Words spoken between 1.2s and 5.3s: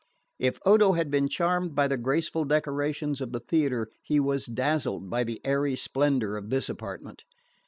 charmed by the graceful decorations of the theatre, he was dazzled by